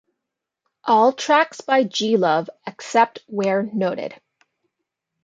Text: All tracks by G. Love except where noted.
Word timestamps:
All 0.83 1.13
tracks 1.13 1.61
by 1.61 1.83
G. 1.83 2.17
Love 2.17 2.49
except 2.65 3.19
where 3.27 3.61
noted. 3.61 4.19